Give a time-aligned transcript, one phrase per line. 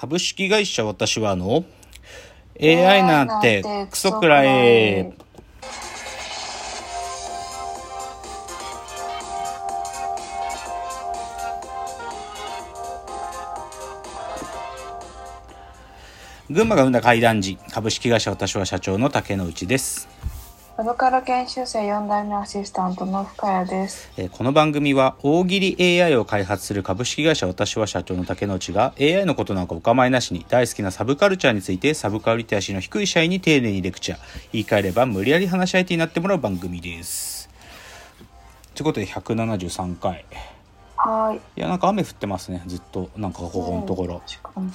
[0.00, 1.66] 株式会社私はあの
[2.58, 5.12] AI なんてクソくらえ。
[16.48, 20.08] 群馬が生んだ怪談時株式会社私は社長の竹之内です。
[20.80, 24.10] サブカル研修生4代目アシスタントの深谷です。
[24.16, 34.18] えーこの番組は大喜利 AI を開発する株式会社私は社長の竹之内が AI のことなんかお構いなしに大好きなサブカルチャーについてサブカルリテラシーの低い社員に丁寧にレクチャー。
[34.54, 37.50] 言い換えれば無理やり話し相手になってもらう番組です。
[38.74, 40.24] ということで173回。
[40.96, 41.36] はーい。
[41.36, 42.62] いやなんか雨降ってますね。
[42.66, 44.22] ずっとなんかここのところ。
[44.56, 44.72] うん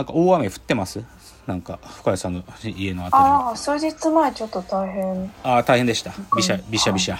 [0.00, 1.04] なんか大雨降ってます？
[1.46, 5.30] なんか深谷さんの家のあたりああ、数日前ちょっと大変。
[5.42, 6.12] ああ大変でした。
[6.34, 6.70] びしゃうん。
[6.70, 7.18] びしゃびしゃ。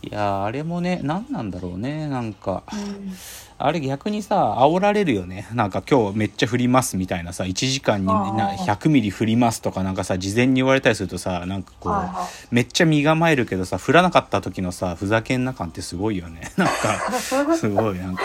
[0.00, 2.62] いやーあれもね何なんだろうねなんか。
[2.72, 3.12] うん
[3.60, 5.48] あれ逆にさ煽られるよね。
[5.52, 16.52] なんか今日めっちゃ降りますみたいなさ1時間にな100ミリ降りますとかなんかさ事前に言われたりするとさなんかこう、めっちゃ身構えるけどさ降らなかった時のさふざけんな感ってすごいよね。
[16.56, 17.10] なんか
[17.58, 18.22] すごいなんか。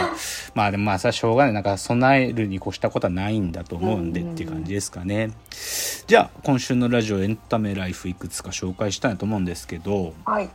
[0.53, 1.53] まあでもまあさしょうがない。
[1.53, 5.31] なんか備えるに越したことはないんだと思うんでっていう感じですかね。
[6.05, 10.49] じゃあ今週のラジオエンタメライフいくつか紹介したいと思うんですけどはい。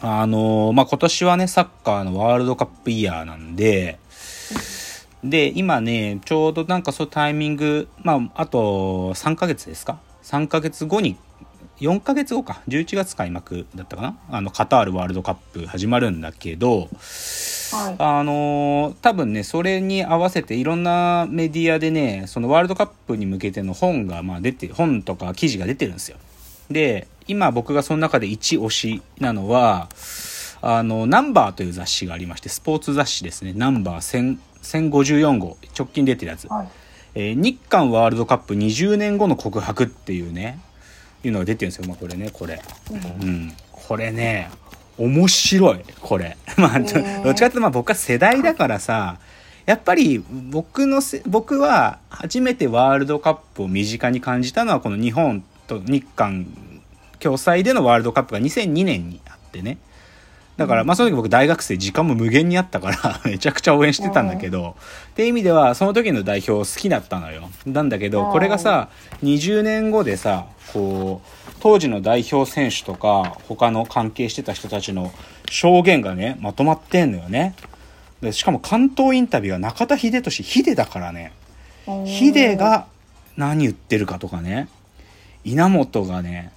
[0.00, 3.98] あのーまあ、今年はね、サッカーのワールドカップイヤーなんで、
[5.24, 11.16] で、今ね、ちょうどなんかそういうタイミング、まあ、あと3ヶ月ですか ?3 ヶ月後に、
[11.80, 14.18] 4ヶ月後か、11月開幕だったかな？
[14.30, 16.88] あの、カタールワールドカップ始まるんだけど、
[17.70, 17.96] はい。
[17.98, 26.16] あのー多分ね、それに合わせていろんなメディアでね、そのワールドカップに向けての本が、まあ出て、本とか記事が出てるんですよ。
[26.70, 29.88] で、今僕がその中で一押しなのは、
[30.60, 33.52] あの、ナンバーという雑誌がありまして、スポーツ雑誌ですね。
[33.54, 36.46] ナンバー1000 1054号、直近出てるやつ。
[36.48, 36.68] はい。
[37.14, 40.60] えー日韓ワールドカップ20年後の告白っていうね、
[41.24, 41.88] いうのが出てるんですよ。
[41.88, 42.60] まあこれね、これ。
[43.22, 43.52] うん。
[43.72, 44.50] これね、
[44.98, 46.36] 面白い、これ。
[46.56, 49.18] まあ、どっちかっていうとまあ僕は世代だからさ、
[49.66, 56.46] やっぱり僕のせ、僕は初めてワールドカップを身近に感じたのはこの日本と日韓
[57.18, 59.78] 共催でのワールドカップが2002年にあってね。
[60.58, 64.76] だから、まあ、その時僕大学生、時間も無限にあったから、 めちゃくちゃ応援してたんだけど、
[65.10, 67.48] っていう意味では、その時の代表好きだったのよ。
[67.64, 68.88] なんだけど、うんこれがさ、
[69.22, 75.12] 20年後でさ、こう、当時の代表選手とか、他の関係してた人たちの
[75.48, 77.54] 証言がね、まとまってんのよね。
[78.20, 81.32] でしかも関東インタビューは中田秀俊、秀だからね。
[82.04, 82.86] 秀が
[83.36, 84.68] 何言ってるかとかね
[85.44, 86.52] 稲本がね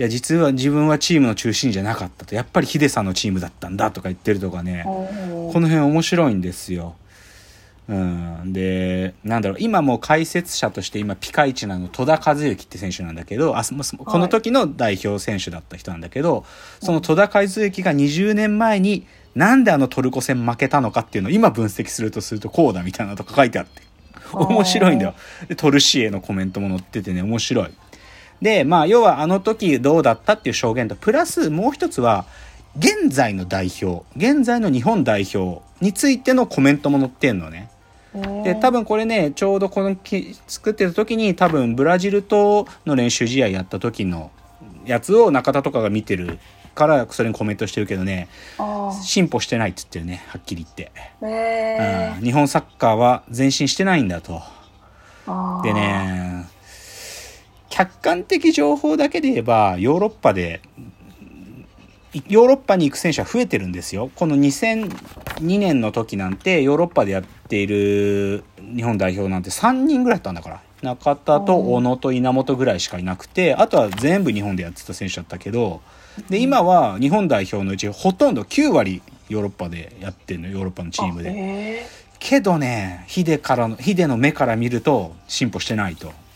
[0.00, 2.34] いや実は自分はチームの中心じゃなかったと。
[2.34, 4.82] やっぱり秀さんのチームだったんだとか言ってるとかね。
[4.86, 6.94] ここの辺面白いんですよ。
[7.86, 9.58] うん、でなんだろう。
[9.60, 16.46] 今もう解説者として今ピカイチなの戸田和幸って選手なんだけどあこの時の代表選手だった人なんだけど、
[16.82, 23.82] その戸田和幸が20年前になんであのトルコ戦負けたのかっていうのを今分析するとするとこうだみたいなのとか書いてあって。
[24.32, 25.14] 面白いんだよ。
[25.48, 27.70] でトルシエのコメントも載っててね面白い。
[28.42, 32.24] でまあ要はあの時どうだったっていう証言とプラスもう一つは
[32.78, 37.70] 現在の代表現在の日本代表についてのコメントも載ってんのね。
[38.44, 44.32] で多分これねちょうどこのき作ってる時に多分ブラジルとの練習試合やった時の
[44.84, 46.40] やつを中田とかが見てる
[46.74, 48.28] からそれにコメントしてるけどね
[48.58, 50.90] あ進歩してないって言ってるねはっきり言って、
[52.18, 55.62] うん、日本サッカーは前進してないんだとー。
[55.62, 55.72] で。
[55.72, 56.29] ね
[57.80, 60.60] 客観的情報だけで言えばヨーロッパで
[62.12, 64.10] いヨーロッパに行く選手は増えてるんですよ。
[64.16, 68.44] この2002年の時なんてヨーロッパでやっている
[68.76, 70.60] 日本代表なんて3人ぐらいだったんだから。
[70.82, 75.82] 中田と小野と稲本ぐらいしかいなくてあとは全部日本でやってた選手だったけど
[76.30, 81.32] で今は日本代表のうちほとんど9割ヨーロッパでやってるのヨーロッパのチームで。
[81.34, 81.86] え
[82.18, 86.08] けどねヒデからのヒデの目から見ると進歩してないと。
[86.08, 86.29] ー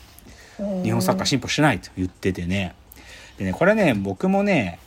[0.83, 2.75] 日本サッカー進歩してないと言っててね。
[3.37, 4.79] でねこれね僕もね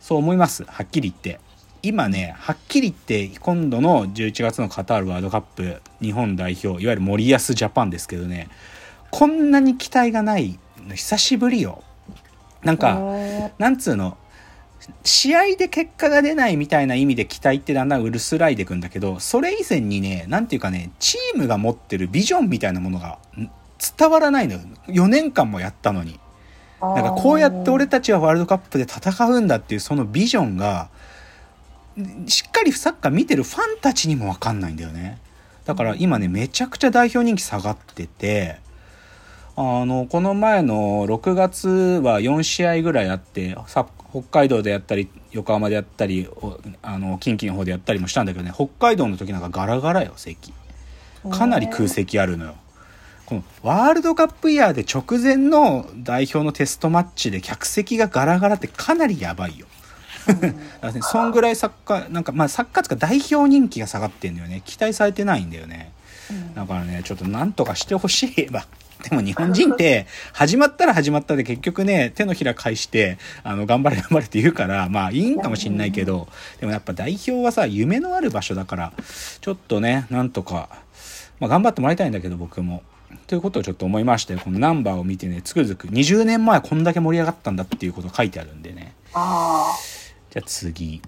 [0.00, 0.64] そう思います。
[0.64, 1.40] はっきり言って。
[1.82, 8.48] 今ねはっきり言って今度の11月のカタールワールドカップ日本代表いわゆる森保ジャパンですけどね。
[9.10, 11.82] こんなに期待がないの久しぶりよ。
[12.62, 14.16] なんか、えなんつうの？
[15.04, 23.50] 試合で結果が出ないみたいな意味で期待ってだんだん薄らいでいくんだけどそれ以前にねなんていうかねチームが持ってるビジョンみたいなものがん
[23.98, 26.20] 伝わらないのよ4年間もやったのに
[26.80, 30.88] なんかこうやって俺たちはワールドカップで戦うんだっていうそのビジョンが
[32.26, 35.18] しっかりサッカー見てるファンたちにも分かんないんだよね
[35.70, 38.58] だから今ね、めちゃくちゃ代表人気下がってて、
[39.54, 46.28] あの、この前の6月は4試合ぐらいあって、さ北海道でやったり、横浜でやったり、
[46.82, 50.52] あの、近畿の方でやったりもしたんだけどね、北海道の時なんかガラガラよ、席。
[51.30, 52.54] かなり空席あるのよ。
[53.30, 59.68] このワールドカップイヤーで直前の代表のテストマッチで客席がガラガラってかなりやばいよ。
[60.82, 64.62] だねそんぐらいサッカー、なんかまあサッカーつか代表人気が下がってんだよね。
[64.64, 65.92] 期待されてないんだよね。
[66.56, 68.66] だからね、ちょっとなんとかしてほしいわ。
[69.08, 76.28] でも日本人って、始まったら始まったで結局ね、手のひら返して、あの、頑張れ頑張れって言うから、まあいいんかもしんないけど、
[76.58, 78.92] でもやっぱ代表はさ、夢のある場所だから、
[79.40, 80.68] ちょっとね、なんとか、
[81.38, 82.82] まあ頑張ってもらいたいんだけど、僕も。
[83.26, 88.94] ということをちょっと思いまして、このナンバーを見てね、つくづく20年前こんだけ盛り上がったんだっていうこと書いてあるんでね。
[89.14, 89.74] あ
[90.30, 91.02] じゃあ次。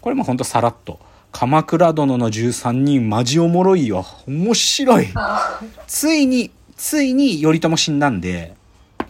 [0.00, 0.98] これもほんとさらっと。
[1.32, 4.04] 鎌倉殿の13人マジおもろいよ。
[4.26, 5.08] 面白い。
[5.14, 5.60] あ。
[5.86, 8.54] ついに、ついに頼朝死んだんで、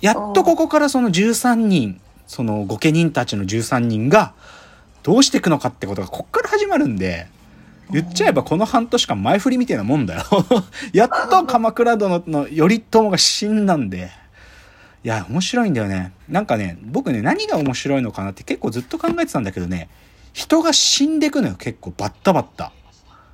[0.00, 4.34] やっとここからその13人、その御家人たちの13人が、
[5.02, 7.26] どうしていくのかってことがこっから始まるんで、
[7.92, 10.24] 言っちゃえばこの半年間前振りみたいなもんだよ。
[10.92, 14.10] やっと鎌倉殿の頼朝が死んだんで。
[15.02, 16.12] いや、面白いんだよね。
[16.28, 19.88] なんかね、僕ね、何が面白いのかなって結構ずっと考えてたんだけどね、
[20.32, 22.72] 人が死んでくのよ、結構バッタバッタ。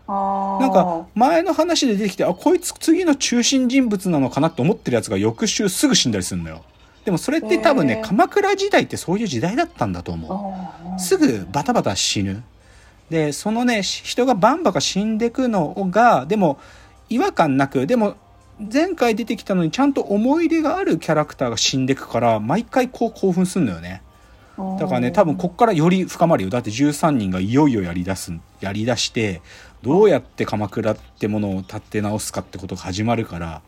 [0.08, 6.62] なんか、前の話で出てきて、あ、こいつ次の中心人物なのかなって思ってるやつが翌週すぐ死んだりするのよ。
[7.05, 10.55] でもそれって多分ね鎌倉時代ってそういう時代だったんだと思
[10.97, 11.00] う。
[11.00, 12.43] すぐバタバタ死ぬ。
[13.11, 16.58] で、そのね、し人がバンバカ死んでくのが、でも、
[17.08, 18.17] 違和感なく、でも、
[18.58, 24.03] 前回出てきたのにちゃんと思い入れがあるキャラクターが死んでくから、毎回こう興奮するのよね。
[24.79, 26.50] だからね、多分こっからより深まるよ。
[26.50, 29.43] だって13人がいよいよやり出す、やり出して、
[29.82, 33.62] どうやって鎌倉ってものを立て直すかってことが始まるから、ま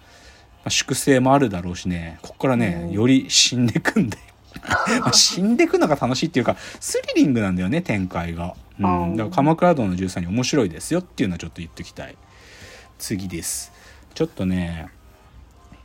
[0.64, 4.22] あ粛清もあるだろうしね、こっからね、うんより死んでくんだよ。
[5.02, 8.54] まあ死んでくのが楽しいっていうか、スリリングなんだよね、展開が。
[8.80, 9.02] うん。
[9.10, 12.16] うんだから鎌倉殿の13人面白いですよっていうのはちょっと言っておきたい。
[12.98, 13.72] 次です。
[14.14, 14.88] ちょっとね、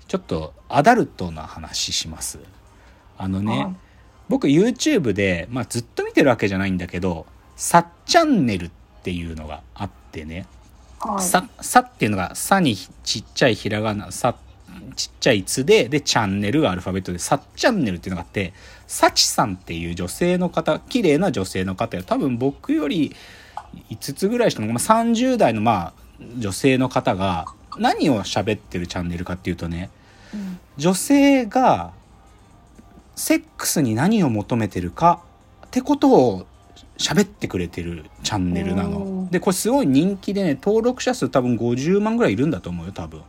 [0.07, 2.40] ちょっとアダルトな話します。
[3.18, 3.75] あのね、はい
[4.30, 7.25] 僕 YouTube で、まあ、ずっと見てるわけじゃないんだけど、
[7.56, 8.72] さっチャンネルっ
[9.04, 10.48] ていうのがあってね、
[11.00, 11.22] はい。
[11.22, 14.36] さ、さっていうのが、さにちっちゃいひらがな、さ、
[14.94, 18.54] ちっちゃいつで、で、チャンネルがアルファベットで、さっチャンネルっていうのがあって、
[18.88, 22.04] さちさんっていう女性の方、綺麗な女性の方よ。
[22.04, 23.16] 多分僕より
[23.90, 25.94] 5つぐらいしかない、まあ、30代のまあ、
[26.38, 27.45] 女性の方が、
[27.78, 29.90] 何を喋ってるチャンネルかっていうとね、
[30.34, 31.94] うん女性が
[33.16, 35.22] セックスに何を求めてるか
[35.68, 36.48] ってことを
[36.98, 39.30] 喋ってくれてるチャンネルなうのん。
[39.30, 43.22] で、これすごい人気でね、登録者数多分50万ぐらいいるんだと思うよ、多分。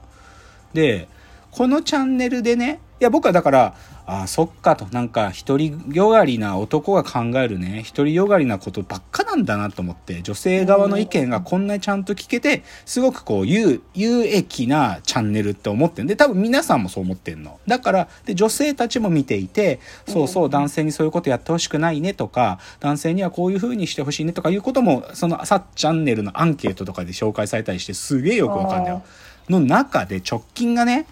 [0.73, 1.09] で、
[1.55, 3.75] このチャンネルでね、いや僕はだから、
[4.07, 17.61] ああ、そっかと、なんか独りよがりな男が考えるね、独りよがりなことばっかなんだなと思って、女性側の意見がこんなにちゃんと聞けて、すごくこう、有、有益なチャンネルって思ってんで、多分皆さんもそう思ってんの。
[17.69, 19.79] だから、で、女性たちも見ていて、
[20.09, 29.05] そうそう、男性にそういうことやってほしくないねとか、男性にはこういう風にしてほしいねとかいうことも、その、さっチャンネルのアンケートとかで紹介されたりして、すげえよくわかんないよ。
[29.49, 31.07] の中で直近がね、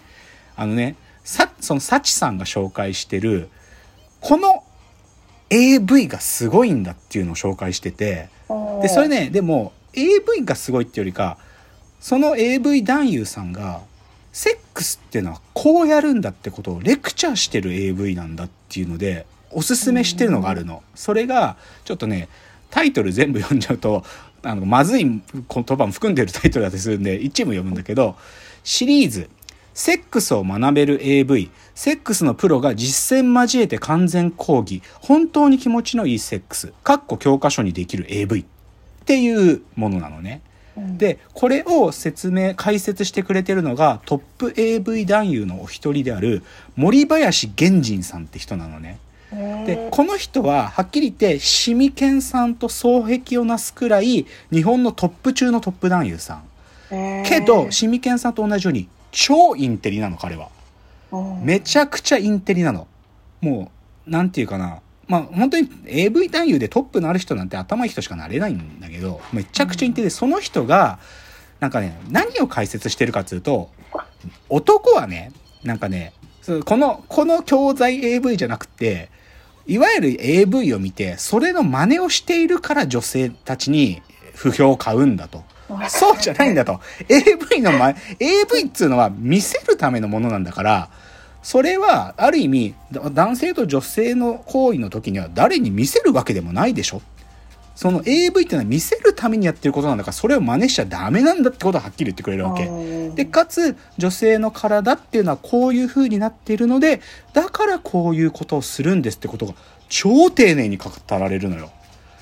[0.55, 3.49] あのね、さ、その、サチさんが紹介してる、
[4.19, 4.63] この
[5.49, 8.29] AV がすごいんだっていうのを紹介してて、
[8.81, 11.37] で、それね、でも AV がすごいっていうよりか、
[11.99, 13.81] その AV 男優さんが、
[14.31, 20.81] セックスっていうのはこうやるんだってことをレクチャーしてる AV なんだっていうので、おすすめしてるのがあるの。
[20.95, 21.55] それが、
[21.85, 22.27] ちょっとね、
[22.71, 24.03] タイトル全部読んじゃうと、
[24.41, 28.15] あの、まずい言葉も含んでるタイトルだったりするんで、一部読むんだけど、
[28.63, 29.29] シリーズ、
[29.73, 38.45] セックスを学べる AV、セックスのプロが実践交えて完全講義、本当に気持ちのいいセックス、かっこ教科書にできる AV っ
[39.05, 40.41] ていうものなのね。
[40.75, 46.43] うん、で、これを説明、解説してくれてるのがトップ AV 男優のお一人である
[46.75, 48.97] 森林源人さんって人なのね。
[49.65, 56.43] で、この人ははっきり言って、シミケンさんと双璧をなすくらい日本のトップ中のトップ男優さん。
[57.25, 60.49] けど、シミケンさんと同じように超インテリなの、彼は。
[61.41, 62.87] めちゃくちゃインテリなの。
[63.39, 63.71] も
[64.07, 64.81] う、なんていうかな。
[65.07, 70.99] まあ、本当に AV 男優でトップのある人なんて頭いい人しかなれないんだけど、めちゃくちゃインテリで、その人が、
[71.59, 73.69] なんかね、何を解説してるかっていうと、
[74.49, 75.31] 男はね、
[75.63, 76.13] なんかね、
[76.65, 79.09] この、この教材 AV じゃなくて、
[79.65, 84.01] いわゆる AV を見て、それの真似をしているから女性たちに
[84.33, 85.43] 不評を買うんだと。
[85.89, 86.79] そうじゃないんだと。
[87.09, 90.89] AV の前、AV っつうのは見せるためのものなんだから、
[91.41, 97.01] それは、ある意味、だ男性と女性の行為の時には誰に見せるわけでもないでしょ
[97.75, 102.69] その AV っていうのは見せるためにやってることなんだから、それを真似しちゃダメなんだってことをはっきり言ってくれるわけ。
[103.15, 107.01] で、かつ、女性の体っていうのはこういう風になっているので、
[107.33, 109.53] だからこういうことをするんですってことが
[109.89, 111.71] 超丁寧に語られるのよ。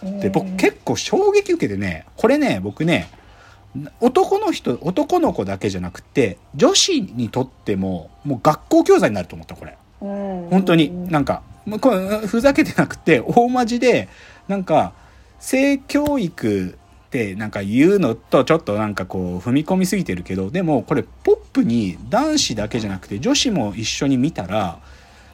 [0.04, 3.10] で、僕結構衝撃受けてね、これね、僕ね、
[4.00, 9.78] 男の人、男の子だけじゃなくて、女子にとっても、もう学校教材になると思った、これ。
[10.00, 11.44] 本本当に、なんか、
[12.28, 14.10] ふざけてなくて、大マジで、
[14.48, 14.94] なんか、
[15.40, 24.80] 性教育ってなんか言うのとちょっとなんかこう踏み込みすぎてるけど、でもこれポップに男子だけじゃなくて女子も一緒に見たら、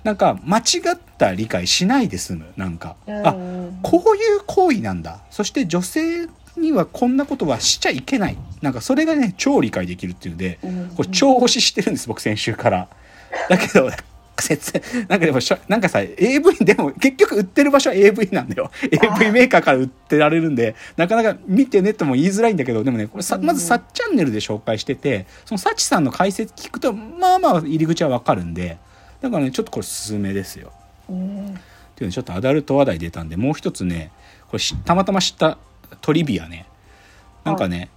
[0.03, 0.61] なんか間違
[0.95, 2.45] った理解しないで済む。
[2.55, 3.35] なんか、あ、
[3.83, 5.19] こういう行為なんだ。
[5.29, 6.27] そして女性
[6.57, 8.37] にはこんなことはしちゃいけない。
[8.61, 10.59] なんかそれがね、超理解できるっていうので、
[10.95, 12.87] これ超推ししてるんです、僕先週から。
[13.49, 13.89] だけど、
[14.39, 18.71] 説なんかでもしょ、なんかさ、AV、でも結局売ってる場所は AV なんだよ。
[18.83, 28.77] AV メーカーから売ってられるんで、なかなか見てねとも言いづらいんだけど、でもね、これさ、まずさっチャンネルで紹介してて、そのさちさんの解説聞くと、まあまあ入り口はわかるんで、
[29.21, 30.71] だからね、ちょっとこれおすすめですよ。
[31.09, 31.59] うん
[31.97, 34.11] っていうのちょっとアダルト話題出たんでもう一つね
[34.49, 35.57] これしたまたま知った
[36.01, 36.65] トリビアね。
[37.43, 37.89] なんかね、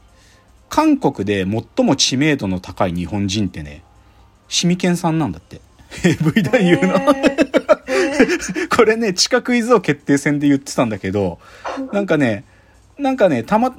[0.68, 3.82] 韓国で最も知名度の高い日本人ってね
[4.48, 5.60] シミケンさんなんだって。
[6.04, 6.94] AV 男優の、
[8.76, 11.40] これね地下クイズ王決定戦で言ってたんだけど
[11.92, 12.44] なんかね
[12.96, 13.74] なんかねたま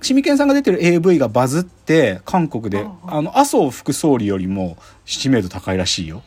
[0.00, 6.24] シミケンさんが出てる AV がバズって韓国であの麻生副総理よりも知名度高いらしいよ。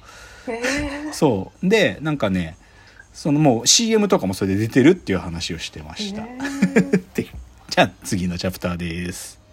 [1.12, 1.68] そう。
[1.68, 2.56] で、なんかね、
[3.16, 6.28] そのもう CM とかもそれで出てるっていう話をしてました。
[7.70, 9.45] じゃあ次のチャプターです。